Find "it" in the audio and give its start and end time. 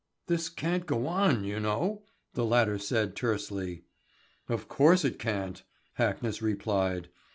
5.05-5.19